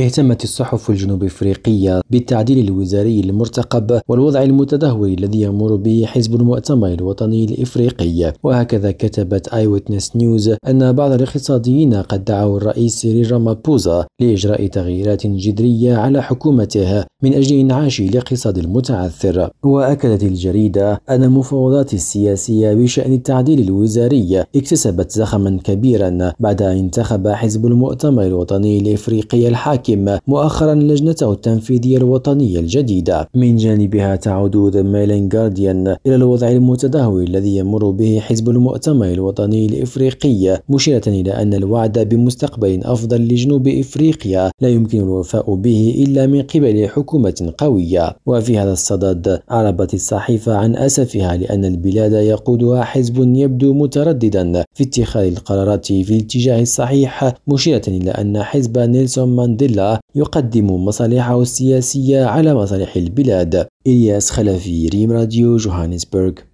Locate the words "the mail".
34.76-35.08